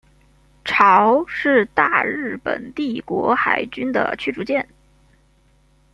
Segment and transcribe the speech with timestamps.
[0.65, 4.67] 潮是大日本帝国海军的驱逐舰。